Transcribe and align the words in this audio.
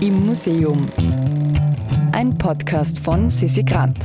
Im 0.00 0.26
Museum. 0.26 0.88
Ein 2.12 2.38
Podcast 2.38 3.00
von 3.00 3.30
Sissi 3.30 3.64
Grant. 3.64 3.98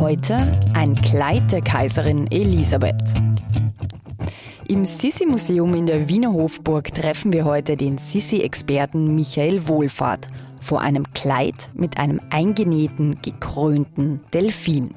Heute 0.00 0.50
ein 0.74 0.96
Kleid 0.96 1.52
der 1.52 1.62
Kaiserin 1.62 2.28
Elisabeth. 2.32 3.14
Im 4.66 4.84
Sissi-Museum 4.84 5.76
in 5.76 5.86
der 5.86 6.08
Wiener 6.08 6.32
Hofburg 6.32 6.92
treffen 6.92 7.32
wir 7.32 7.44
heute 7.44 7.76
den 7.76 7.98
Sissi-Experten 7.98 9.14
Michael 9.14 9.68
Wohlfahrt 9.68 10.26
vor 10.60 10.80
einem 10.80 11.04
Kleid 11.12 11.70
mit 11.74 11.98
einem 11.98 12.20
eingenähten, 12.30 13.18
gekrönten 13.22 14.18
Delfin. 14.34 14.90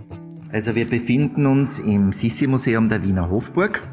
Also 0.52 0.74
wir 0.74 0.88
befinden 0.88 1.46
uns 1.46 1.78
im 1.78 2.14
Sissi-Museum 2.14 2.90
der 2.90 3.04
Wiener 3.04 3.30
Hofburg 3.30 3.88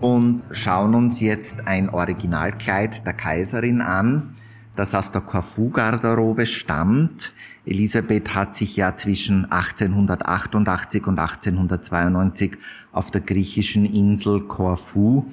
und 0.00 0.40
schauen 0.52 0.94
uns 0.94 1.20
jetzt 1.20 1.66
ein 1.66 1.90
Originalkleid 1.90 3.04
der 3.04 3.12
Kaiserin 3.12 3.82
an, 3.82 4.36
das 4.80 4.94
aus 4.94 5.12
der 5.12 5.20
Corfu-Garderobe 5.20 6.46
stammt. 6.46 7.34
Elisabeth 7.66 8.34
hat 8.34 8.54
sich 8.54 8.76
ja 8.76 8.96
zwischen 8.96 9.44
1888 9.44 11.06
und 11.06 11.18
1892 11.18 12.56
auf 12.90 13.10
der 13.10 13.20
griechischen 13.20 13.84
Insel 13.84 14.40
Corfu 14.40 15.26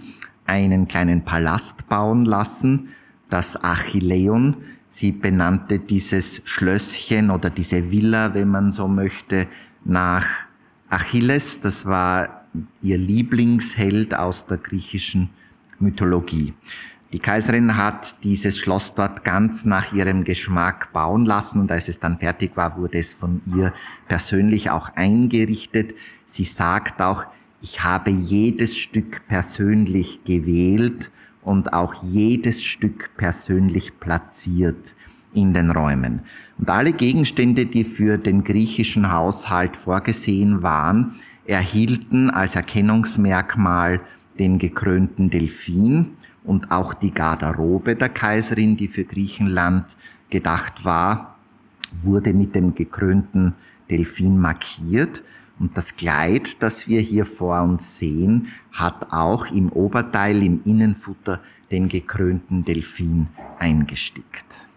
einen 0.45 0.89
kleinen 0.89 1.23
Palast 1.23 1.87
bauen 1.87 2.25
lassen, 2.25 2.89
das 3.29 3.63
Achilleon. 3.63 4.57
Sie 4.89 5.13
benannte 5.13 5.79
dieses 5.79 6.41
Schlösschen 6.43 7.31
oder 7.31 7.49
diese 7.49 7.89
Villa, 7.89 8.33
wenn 8.33 8.49
man 8.49 8.73
so 8.73 8.89
möchte, 8.89 9.47
nach 9.85 10.25
Achilles. 10.89 11.61
Das 11.61 11.85
war 11.85 12.43
ihr 12.81 12.97
Lieblingsheld 12.97 14.13
aus 14.13 14.45
der 14.45 14.57
griechischen 14.57 15.29
Mythologie. 15.79 16.53
Die 17.13 17.19
Kaiserin 17.19 17.77
hat 17.77 18.21
dieses 18.23 18.57
Schloss 18.57 18.93
dort 18.93 19.23
ganz 19.23 19.63
nach 19.63 19.93
ihrem 19.93 20.25
Geschmack 20.25 20.91
bauen 20.91 21.25
lassen 21.25 21.61
und 21.61 21.71
als 21.71 21.87
es 21.87 21.99
dann 21.99 22.17
fertig 22.17 22.57
war, 22.57 22.77
wurde 22.77 22.97
es 22.97 23.13
von 23.13 23.41
ihr 23.55 23.73
persönlich 24.09 24.69
auch 24.71 24.89
eingerichtet. 24.95 25.95
Sie 26.25 26.43
sagt 26.43 27.01
auch, 27.01 27.25
ich 27.61 27.81
habe 27.81 28.11
jedes 28.11 28.77
Stück 28.77 29.25
persönlich 29.29 30.25
gewählt 30.25 31.09
und 31.43 31.71
auch 31.71 32.03
jedes 32.03 32.61
Stück 32.61 33.11
persönlich 33.15 33.97
platziert 34.01 34.95
in 35.33 35.53
den 35.53 35.71
Räumen. 35.71 36.23
Und 36.57 36.69
alle 36.69 36.91
Gegenstände, 36.91 37.67
die 37.67 37.85
für 37.85 38.17
den 38.17 38.43
griechischen 38.43 39.13
Haushalt 39.13 39.77
vorgesehen 39.77 40.61
waren, 40.61 41.15
erhielten 41.45 42.29
als 42.29 42.57
Erkennungsmerkmal 42.57 44.01
den 44.37 44.59
gekrönten 44.59 45.29
Delfin 45.29 46.17
und 46.47 46.71
auch 46.71 46.93
die 46.93 47.11
Garderobe 47.11 47.95
der 47.95 48.09
Kaiserin, 48.09 48.77
die 48.77 48.87
für 48.87 49.03
Griechenland 49.03 49.97
gedacht 50.29 50.83
war, 50.85 51.35
wurde 52.01 52.33
mit 52.33 52.55
dem 52.55 52.73
gekrönten 52.73 53.53
Delfin 53.89 54.39
markiert. 54.39 55.23
Und 55.59 55.75
das 55.75 55.95
Kleid, 55.95 56.61
das 56.63 56.87
wir 56.87 57.01
hier 57.01 57.25
vor 57.25 57.61
uns 57.61 57.99
sehen, 57.99 58.47
hat 58.71 59.11
auch 59.11 59.47
im 59.51 59.69
Oberteil, 59.71 60.41
im 60.43 60.61
Innenfutter 60.65 61.41
den 61.71 61.89
gekrönten 61.89 62.63
Delfin 62.63 63.27
eingestickt. 63.59 64.67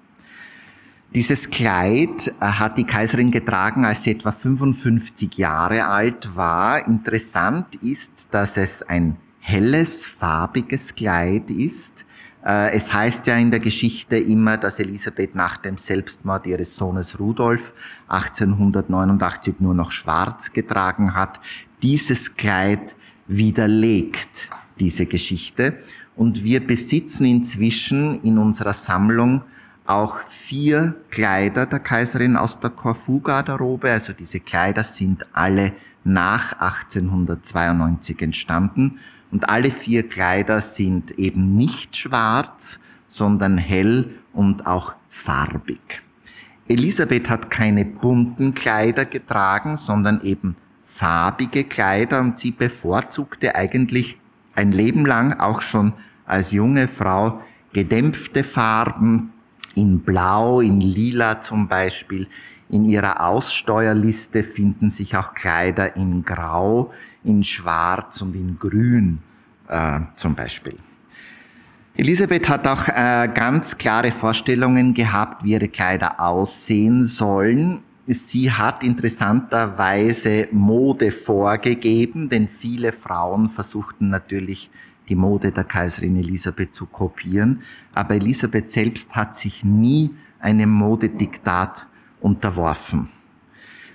Dieses 1.14 1.50
Kleid 1.50 2.28
äh, 2.40 2.44
hat 2.44 2.78
die 2.78 2.84
Kaiserin 2.84 3.32
getragen, 3.32 3.84
als 3.84 4.04
sie 4.04 4.12
etwa 4.12 4.30
55 4.30 5.36
Jahre 5.36 5.86
alt 5.86 6.36
war. 6.36 6.86
Interessant 6.86 7.74
ist, 7.82 8.28
dass 8.30 8.56
es 8.56 8.82
ein 8.82 9.16
helles, 9.50 10.06
farbiges 10.06 10.94
Kleid 10.94 11.50
ist. 11.50 12.04
Äh, 12.44 12.72
es 12.72 12.92
heißt 12.92 13.26
ja 13.26 13.36
in 13.36 13.50
der 13.50 13.60
Geschichte 13.60 14.16
immer, 14.16 14.56
dass 14.56 14.78
Elisabeth 14.78 15.34
nach 15.34 15.56
dem 15.56 15.76
Selbstmord 15.76 16.46
ihres 16.46 16.76
Sohnes 16.76 17.18
Rudolf 17.18 17.72
1889 18.08 19.56
nur 19.58 19.74
noch 19.74 19.90
schwarz 19.90 20.52
getragen 20.52 21.14
hat. 21.14 21.40
Dieses 21.82 22.36
Kleid 22.36 22.96
widerlegt 23.26 24.48
diese 24.78 25.06
Geschichte 25.06 25.78
und 26.16 26.44
wir 26.44 26.66
besitzen 26.66 27.26
inzwischen 27.26 28.22
in 28.22 28.38
unserer 28.38 28.72
Sammlung 28.72 29.42
auch 29.84 30.18
vier 30.28 30.94
Kleider 31.10 31.66
der 31.66 31.80
Kaiserin 31.80 32.36
aus 32.36 32.60
der 32.60 32.70
Korfu-Garderobe. 32.70 33.90
Also 33.90 34.12
diese 34.12 34.38
Kleider 34.38 34.84
sind 34.84 35.26
alle 35.32 35.72
nach 36.04 36.52
1892 36.60 38.22
entstanden 38.22 39.00
und 39.30 39.48
alle 39.48 39.70
vier 39.70 40.08
Kleider 40.08 40.60
sind 40.60 41.12
eben 41.18 41.56
nicht 41.56 41.96
schwarz, 41.96 42.80
sondern 43.06 43.58
hell 43.58 44.10
und 44.32 44.66
auch 44.66 44.94
farbig. 45.08 46.02
Elisabeth 46.68 47.28
hat 47.28 47.50
keine 47.50 47.84
bunten 47.84 48.54
Kleider 48.54 49.04
getragen, 49.04 49.76
sondern 49.76 50.20
eben 50.22 50.56
farbige 50.82 51.64
Kleider 51.64 52.20
und 52.20 52.38
sie 52.38 52.52
bevorzugte 52.52 53.54
eigentlich 53.54 54.18
ein 54.54 54.72
Leben 54.72 55.06
lang 55.06 55.38
auch 55.40 55.60
schon 55.60 55.94
als 56.26 56.52
junge 56.52 56.86
Frau 56.86 57.40
gedämpfte 57.72 58.44
Farben, 58.44 59.32
in 59.74 60.00
Blau, 60.00 60.60
in 60.60 60.80
Lila 60.80 61.40
zum 61.40 61.68
Beispiel. 61.68 62.26
In 62.70 62.84
ihrer 62.84 63.20
Aussteuerliste 63.26 64.44
finden 64.44 64.90
sich 64.90 65.16
auch 65.16 65.34
Kleider 65.34 65.96
in 65.96 66.24
Grau, 66.24 66.92
in 67.24 67.42
Schwarz 67.42 68.22
und 68.22 68.34
in 68.36 68.58
Grün 68.58 69.18
äh, 69.68 70.00
zum 70.14 70.36
Beispiel. 70.36 70.76
Elisabeth 71.96 72.48
hat 72.48 72.68
auch 72.68 72.86
äh, 72.86 73.28
ganz 73.34 73.76
klare 73.76 74.12
Vorstellungen 74.12 74.94
gehabt, 74.94 75.42
wie 75.42 75.52
ihre 75.52 75.68
Kleider 75.68 76.20
aussehen 76.20 77.02
sollen. 77.04 77.80
Sie 78.06 78.50
hat 78.50 78.84
interessanterweise 78.84 80.48
Mode 80.52 81.10
vorgegeben, 81.10 82.28
denn 82.28 82.46
viele 82.46 82.92
Frauen 82.92 83.48
versuchten 83.48 84.08
natürlich 84.08 84.70
die 85.08 85.16
Mode 85.16 85.50
der 85.50 85.64
Kaiserin 85.64 86.16
Elisabeth 86.16 86.72
zu 86.72 86.86
kopieren. 86.86 87.62
Aber 87.92 88.14
Elisabeth 88.14 88.70
selbst 88.70 89.16
hat 89.16 89.36
sich 89.36 89.64
nie 89.64 90.10
einem 90.38 90.70
Modediktat 90.70 91.88
unterworfen. 92.20 93.08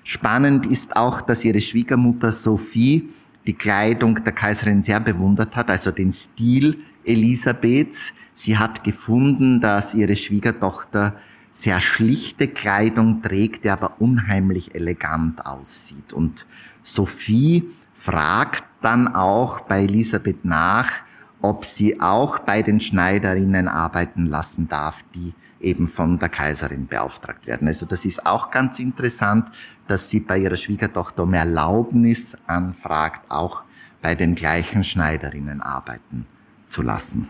Spannend 0.03 0.65
ist 0.65 0.95
auch, 0.95 1.21
dass 1.21 1.43
ihre 1.43 1.61
Schwiegermutter 1.61 2.31
Sophie 2.31 3.09
die 3.47 3.53
Kleidung 3.53 4.23
der 4.23 4.33
Kaiserin 4.33 4.81
sehr 4.81 4.99
bewundert 4.99 5.55
hat, 5.55 5.69
also 5.69 5.91
den 5.91 6.11
Stil 6.11 6.79
Elisabeths. 7.03 8.13
Sie 8.33 8.57
hat 8.57 8.83
gefunden, 8.83 9.61
dass 9.61 9.93
ihre 9.95 10.15
Schwiegertochter 10.15 11.15
sehr 11.51 11.79
schlichte 11.79 12.47
Kleidung 12.47 13.21
trägt, 13.21 13.63
die 13.63 13.69
aber 13.69 14.01
unheimlich 14.01 14.75
elegant 14.75 15.45
aussieht. 15.45 16.11
Und 16.11 16.45
Sophie 16.83 17.63
fragt 17.93 18.65
dann 18.81 19.07
auch 19.07 19.61
bei 19.61 19.83
Elisabeth 19.83 20.43
nach, 20.43 20.91
ob 21.41 21.65
sie 21.65 22.01
auch 22.01 22.39
bei 22.39 22.61
den 22.61 22.79
Schneiderinnen 22.79 23.67
arbeiten 23.67 24.25
lassen 24.25 24.67
darf, 24.67 25.03
die 25.13 25.33
eben 25.59 25.87
von 25.87 26.19
der 26.19 26.29
Kaiserin 26.29 26.87
beauftragt 26.87 27.47
werden. 27.47 27.67
Also 27.67 27.85
das 27.85 28.05
ist 28.05 28.25
auch 28.25 28.51
ganz 28.51 28.79
interessant, 28.79 29.49
dass 29.87 30.09
sie 30.09 30.19
bei 30.19 30.37
ihrer 30.37 30.55
Schwiegertochter 30.55 31.23
um 31.23 31.33
Erlaubnis 31.33 32.37
anfragt, 32.47 33.29
auch 33.29 33.63
bei 34.01 34.15
den 34.15 34.35
gleichen 34.35 34.83
Schneiderinnen 34.83 35.61
arbeiten 35.61 36.25
zu 36.69 36.81
lassen. 36.81 37.27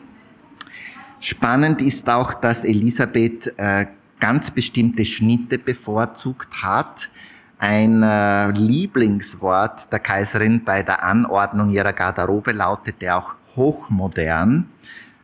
Spannend 1.20 1.82
ist 1.82 2.10
auch, 2.10 2.34
dass 2.34 2.64
Elisabeth 2.64 3.54
äh, 3.58 3.88
ganz 4.20 4.52
bestimmte 4.52 5.06
Schnitte 5.06 5.58
bevorzugt 5.58 6.62
hat. 6.62 7.10
Ein 7.58 8.04
äh, 8.04 8.52
Lieblingswort 8.52 9.92
der 9.92 10.00
Kaiserin 10.00 10.64
bei 10.64 10.84
der 10.84 11.04
Anordnung 11.04 11.70
ihrer 11.70 11.94
Garderobe 11.94 12.52
lautete 12.52 13.16
auch 13.16 13.36
hochmodern. 13.56 14.70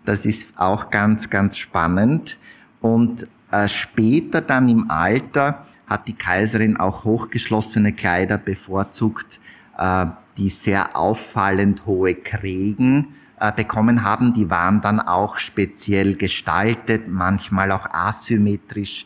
Das 0.05 0.25
ist 0.25 0.57
auch 0.57 0.89
ganz, 0.89 1.29
ganz 1.29 1.57
spannend. 1.57 2.37
Und 2.81 3.27
äh, 3.51 3.67
später 3.67 4.41
dann 4.41 4.69
im 4.69 4.89
Alter 4.89 5.65
hat 5.87 6.07
die 6.07 6.13
Kaiserin 6.13 6.77
auch 6.77 7.03
hochgeschlossene 7.03 7.93
Kleider 7.93 8.37
bevorzugt, 8.37 9.39
äh, 9.77 10.05
die 10.37 10.49
sehr 10.49 10.95
auffallend 10.95 11.85
hohe 11.85 12.15
Krägen 12.15 13.15
äh, 13.39 13.51
bekommen 13.51 14.03
haben. 14.03 14.33
Die 14.33 14.49
waren 14.49 14.81
dann 14.81 14.99
auch 14.99 15.37
speziell 15.37 16.15
gestaltet, 16.15 17.07
manchmal 17.07 17.71
auch 17.71 17.87
asymmetrisch. 17.91 19.05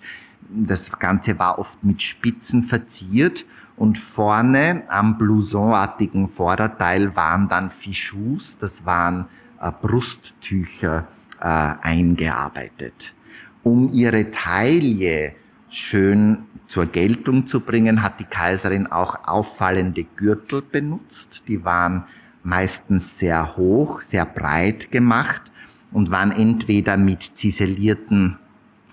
Das 0.50 0.92
Ganze 1.00 1.40
war 1.40 1.60
oft 1.60 1.84
mit 1.84 2.02
Spitzen 2.02 2.64
verziert 2.64 3.46
und 3.78 3.98
vorne 3.98 4.84
am 4.88 5.18
blousonartigen 5.18 6.30
Vorderteil 6.30 7.16
waren 7.16 7.50
dann 7.50 7.70
Fichus, 7.70 8.58
das 8.58 8.86
waren 8.86 9.26
äh, 9.60 9.72
Brusttücher 9.72 11.08
äh, 11.40 11.46
eingearbeitet. 11.46 13.14
Um 13.64 13.92
ihre 13.92 14.32
Taille 14.32 15.34
schön 15.70 16.44
zur 16.68 16.86
Geltung 16.86 17.46
zu 17.46 17.60
bringen, 17.62 18.02
hat 18.02 18.20
die 18.20 18.26
Kaiserin 18.26 18.88
auch 18.88 19.28
auffallende 19.28 20.04
Gürtel 20.04 20.62
benutzt. 20.62 21.44
Die 21.48 21.64
waren 21.66 22.06
meistens 22.44 23.20
sehr 23.20 23.58
hoch, 23.58 24.02
sehr 24.02 24.26
breit 24.26 24.92
gemacht 24.92 25.52
und 25.92 26.12
waren 26.12 26.32
entweder 26.32 26.98
mit 26.98 27.24
ziselierten 27.36 28.38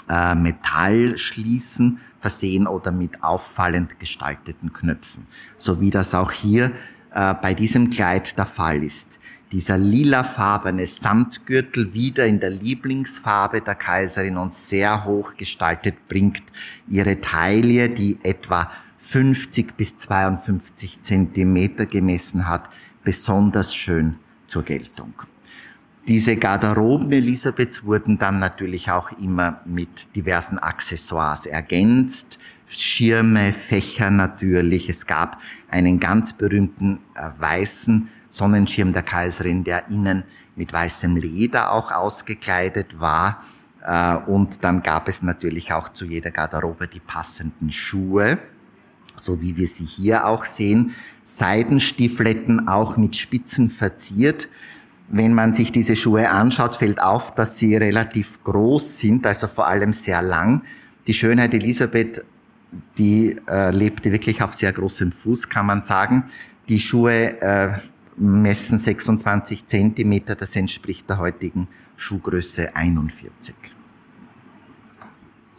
äh, 0.08 0.34
Metallschließen 0.34 2.00
versehen 2.20 2.66
oder 2.66 2.92
mit 2.92 3.22
auffallend 3.22 3.98
gestalteten 3.98 4.72
Knöpfen, 4.72 5.26
so 5.56 5.80
wie 5.80 5.90
das 5.90 6.14
auch 6.14 6.30
hier 6.30 6.72
äh, 7.12 7.34
bei 7.34 7.54
diesem 7.54 7.90
Kleid 7.90 8.38
der 8.38 8.46
Fall 8.46 8.82
ist. 8.82 9.18
Dieser 9.52 9.76
lilafarbene 9.76 10.86
Samtgürtel 10.86 11.92
wieder 11.92 12.26
in 12.26 12.40
der 12.40 12.48
Lieblingsfarbe 12.48 13.60
der 13.60 13.74
Kaiserin 13.74 14.38
und 14.38 14.54
sehr 14.54 15.04
hoch 15.04 15.34
gestaltet 15.36 16.08
bringt 16.08 16.42
ihre 16.88 17.20
Taille, 17.20 17.90
die 17.90 18.18
etwa 18.22 18.70
50 18.96 19.76
bis 19.76 19.96
52 19.98 21.02
Zentimeter 21.02 21.84
gemessen 21.84 22.48
hat, 22.48 22.70
besonders 23.04 23.74
schön 23.74 24.16
zur 24.46 24.62
Geltung. 24.62 25.12
Diese 26.08 26.34
Garderoben 26.34 27.12
Elisabeths 27.12 27.84
wurden 27.84 28.18
dann 28.18 28.38
natürlich 28.38 28.90
auch 28.90 29.12
immer 29.12 29.60
mit 29.64 30.16
diversen 30.16 30.58
Accessoires 30.58 31.46
ergänzt. 31.46 32.40
Schirme, 32.66 33.52
Fächer 33.52 34.10
natürlich. 34.10 34.88
Es 34.88 35.06
gab 35.06 35.40
einen 35.70 36.00
ganz 36.00 36.32
berühmten 36.32 36.98
äh, 37.14 37.30
weißen 37.38 38.08
Sonnenschirm 38.30 38.92
der 38.92 39.04
Kaiserin, 39.04 39.62
der 39.62 39.88
innen 39.90 40.24
mit 40.56 40.72
weißem 40.72 41.16
Leder 41.16 41.70
auch 41.70 41.92
ausgekleidet 41.92 42.98
war. 42.98 43.44
Äh, 43.84 44.16
und 44.16 44.64
dann 44.64 44.82
gab 44.82 45.06
es 45.06 45.22
natürlich 45.22 45.72
auch 45.72 45.90
zu 45.90 46.04
jeder 46.04 46.32
Garderobe 46.32 46.88
die 46.88 47.00
passenden 47.00 47.70
Schuhe, 47.70 48.38
so 49.20 49.40
wie 49.40 49.56
wir 49.56 49.68
sie 49.68 49.84
hier 49.84 50.26
auch 50.26 50.46
sehen. 50.46 50.96
Seidenstiefletten 51.22 52.66
auch 52.66 52.96
mit 52.96 53.14
Spitzen 53.14 53.70
verziert. 53.70 54.48
Wenn 55.14 55.34
man 55.34 55.52
sich 55.52 55.72
diese 55.72 55.94
Schuhe 55.94 56.30
anschaut, 56.30 56.76
fällt 56.76 56.98
auf, 56.98 57.34
dass 57.34 57.58
sie 57.58 57.76
relativ 57.76 58.42
groß 58.44 58.98
sind, 58.98 59.26
also 59.26 59.46
vor 59.46 59.66
allem 59.66 59.92
sehr 59.92 60.22
lang. 60.22 60.62
Die 61.06 61.12
Schönheit 61.12 61.52
Elisabeth, 61.52 62.24
die 62.96 63.36
äh, 63.46 63.70
lebte 63.72 64.10
wirklich 64.10 64.42
auf 64.42 64.54
sehr 64.54 64.72
großem 64.72 65.12
Fuß, 65.12 65.50
kann 65.50 65.66
man 65.66 65.82
sagen. 65.82 66.24
Die 66.70 66.80
Schuhe 66.80 67.38
äh, 67.42 67.74
messen 68.16 68.78
26 68.78 69.66
Zentimeter, 69.66 70.34
das 70.34 70.56
entspricht 70.56 71.10
der 71.10 71.18
heutigen 71.18 71.68
Schuhgröße 71.96 72.74
41. 72.74 73.54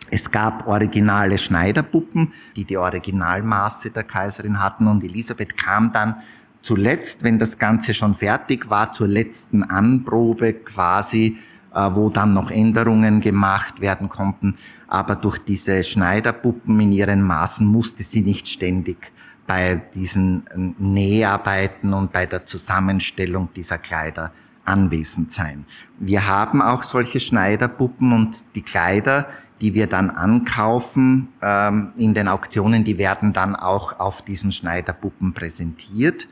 Es 0.09 0.31
gab 0.31 0.67
originale 0.67 1.38
Schneiderpuppen, 1.38 2.33
die 2.55 2.65
die 2.65 2.77
Originalmaße 2.77 3.91
der 3.91 4.03
Kaiserin 4.03 4.59
hatten 4.59 4.88
und 4.88 5.03
Elisabeth 5.03 5.55
kam 5.55 5.94
dann 5.94 6.15
zuletzt, 6.63 7.24
wenn 7.24 7.38
das 7.38 7.60
Ganze 7.60 7.94
schon 7.94 8.15
fertig 8.15 8.71
war, 8.71 8.92
zur 8.92 9.07
letzten 9.07 9.62
Anprobe 9.62 10.54
quasi, 10.54 11.38
äh, 11.75 11.89
wo 11.94 12.10
dann 12.10 12.33
noch 12.33 12.50
Änderungen 12.50 13.21
gemacht 13.21 13.81
werden 13.81 14.10
konnten. 14.10 14.56
Aber 14.88 15.15
durch 15.15 15.38
diese 15.38 15.83
Schneiderpuppen 15.83 16.80
in 16.80 16.92
ihren 16.92 17.21
Maßen 17.21 17.68
musste 17.68 18.04
sie 18.04 18.21
nicht 18.21 18.48
ständig 18.48 19.12
bei 19.45 19.75
diesen 19.94 20.48
äh, 20.48 20.81
Näharbeiten 20.81 21.94
und 21.94 22.12
bei 22.12 22.25
der 22.25 22.45
Zusammenstellung 22.45 23.50
dieser 23.56 23.77
Kleider 23.77 24.31
anwesend 24.65 25.33
sein. 25.33 25.65
Wir 26.00 26.27
haben 26.27 26.62
auch 26.62 26.83
solche 26.83 27.19
Schneiderpuppen 27.19 28.13
und 28.13 28.45
die 28.56 28.62
Kleider, 28.62 29.27
die 29.63 29.74
wir 29.74 29.88
dann 29.88 30.10
ankaufen 30.10 31.30
ähm, 31.42 31.94
in 31.98 32.13
den 32.13 32.27
Auktionen, 32.27 32.83
die 32.83 32.98
werden 32.98 33.31
dann 33.31 33.56
auch 33.56 33.98
auf 33.98 34.21
diesen 34.21 34.51
Schneiderpuppen 34.51 35.33
präsentiert. 35.33 36.27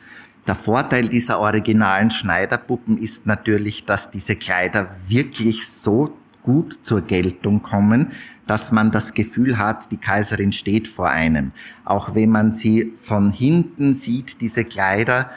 Der 0.48 0.56
Vorteil 0.56 1.08
dieser 1.08 1.40
originalen 1.40 2.12
Schneiderpuppen 2.12 2.98
ist 2.98 3.26
natürlich, 3.26 3.86
dass 3.86 4.12
diese 4.12 4.36
Kleider 4.36 4.90
wirklich 5.08 5.66
so 5.66 6.14
gut 6.44 6.80
zur 6.82 7.02
Geltung 7.02 7.64
kommen, 7.64 8.12
dass 8.48 8.74
man 8.74 8.92
das 8.92 9.14
Gefühl 9.14 9.58
hat, 9.58 9.90
die 9.94 9.98
Kaiserin 9.98 10.52
steht 10.52 10.90
vor 10.90 11.10
einem. 11.10 11.54
Auch 11.86 12.14
wenn 12.14 12.32
man 12.32 12.52
sie 12.52 12.92
von 12.98 13.32
hinten 13.32 13.94
sieht, 13.94 14.42
diese 14.42 14.66
Kleider, 14.66 15.30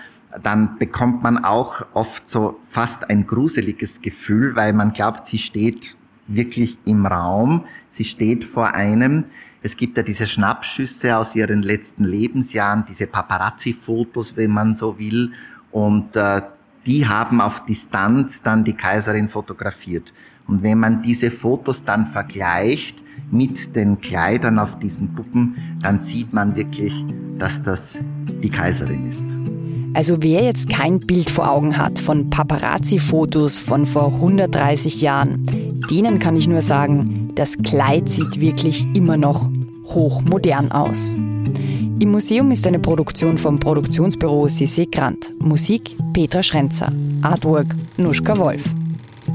dann 0.43 0.79
bekommt 0.79 1.23
man 1.23 1.45
auch 1.45 1.83
oft 1.93 2.29
so 2.29 2.59
fast 2.67 3.09
ein 3.09 3.25
gruseliges 3.25 4.01
Gefühl, 4.03 4.57
weil 4.57 4.73
man 4.73 4.93
glaubt, 4.93 5.29
sie 5.29 5.39
steht 5.39 5.97
wirklich 6.27 6.79
im 6.85 7.07
Raum, 7.07 7.65
sie 7.89 8.05
steht 8.05 8.45
vor 8.45 8.75
einem. 8.75 9.25
Es 9.63 9.77
gibt 9.77 9.97
ja 9.97 10.03
diese 10.03 10.27
Schnappschüsse 10.27 11.17
aus 11.17 11.35
ihren 11.35 11.63
letzten 11.63 12.05
Lebensjahren, 12.05 12.85
diese 12.89 13.07
Paparazzi-Fotos, 13.07 14.37
wenn 14.37 14.51
man 14.51 14.75
so 14.75 14.99
will. 14.99 15.33
Und 15.71 16.17
äh, 16.17 16.43
die 16.87 17.09
haben 17.09 17.41
auf 17.41 17.65
Distanz 17.65 18.43
dann 18.43 18.65
die 18.65 18.75
Kaiserin 18.75 19.29
fotografiert. 19.29 20.13
Und 20.47 20.63
wenn 20.63 20.79
man 20.79 21.03
diese 21.03 21.31
Fotos 21.31 21.85
dann 21.85 22.07
vergleicht 22.07 23.03
mit 23.31 23.75
den 23.75 24.01
Kleidern 24.01 24.59
auf 24.59 24.79
diesen 24.79 25.15
Puppen, 25.15 25.79
dann 25.81 25.99
sieht 25.99 26.33
man 26.33 26.55
wirklich, 26.55 26.93
dass 27.39 27.63
das 27.63 27.99
die 28.43 28.51
Kaiserin 28.51 29.09
ist. 29.09 29.25
Also 29.95 30.23
wer 30.23 30.43
jetzt 30.43 30.69
kein 30.69 30.99
Bild 31.01 31.31
vor 31.31 31.49
Augen 31.49 31.79
hat 31.79 31.99
von 32.01 32.29
Paparazzi-Fotos 32.29 33.59
von 33.59 33.87
vor 33.87 34.13
130 34.15 35.01
Jahren, 35.01 35.47
denen 35.91 36.19
kann 36.19 36.37
ich 36.37 36.49
nur 36.49 36.63
sagen, 36.63 37.31
das 37.35 37.57
Kleid 37.59 38.09
sieht 38.09 38.41
wirklich 38.41 38.87
immer 38.95 39.17
noch 39.17 39.49
hochmodern 39.87 40.73
aus. 40.73 41.15
Im 41.15 42.11
Museum 42.11 42.51
ist 42.51 42.67
eine 42.67 42.79
Produktion 42.79 43.39
vom 43.39 43.59
Produktionsbüro 43.59 44.49
Sissi 44.49 44.87
Grant. 44.87 45.31
Musik 45.41 45.97
Petra 46.13 46.43
Schrenzer. 46.43 46.89
Artwork 47.23 47.75
Nuschka 47.97 48.37
Wolf. 48.37 48.65